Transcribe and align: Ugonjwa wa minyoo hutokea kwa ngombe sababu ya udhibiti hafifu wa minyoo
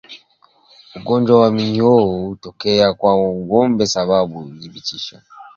Ugonjwa 0.95 1.35
wa 1.41 1.51
minyoo 1.51 2.05
hutokea 2.25 2.93
kwa 2.93 3.17
ngombe 3.17 3.87
sababu 3.87 4.33
ya 4.33 4.39
udhibiti 4.45 4.91
hafifu 4.95 5.13
wa 5.15 5.21
minyoo 5.21 5.37